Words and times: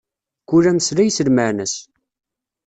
Kul 0.49 0.65
ameslay 0.69 1.09
s 1.11 1.17
lmaɛna-s. 1.27 1.75